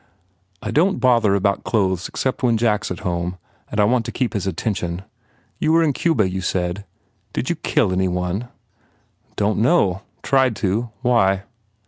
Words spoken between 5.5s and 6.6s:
You were in Cuba, you